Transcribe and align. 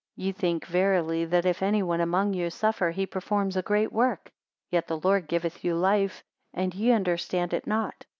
Ye 0.15 0.31
think 0.31 0.65
verily 0.65 1.25
that 1.25 1.45
if 1.45 1.61
any 1.61 1.83
one 1.83 2.01
among 2.01 2.33
you 2.33 2.49
suffer, 2.49 2.89
he 2.89 3.05
performs 3.05 3.55
a 3.55 3.61
great 3.61 3.93
work! 3.93 4.31
Yet 4.71 4.87
the 4.87 4.97
Lord 4.97 5.27
giveth 5.27 5.63
you 5.63 5.75
life, 5.75 6.23
and 6.55 6.73
ye 6.73 6.91
understand 6.91 7.53
it 7.53 7.67
not. 7.67 8.07